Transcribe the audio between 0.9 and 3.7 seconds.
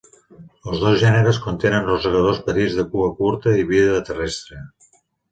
gèneres contenen rosegadors petits de cua curta i